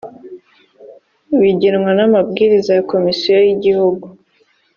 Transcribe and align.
bigenwa 1.41 1.91
n 1.97 1.99
amabwiriza 2.07 2.71
ya 2.77 2.83
komisiyo 2.91 3.37
y 3.45 3.49
igihugu 3.55 4.05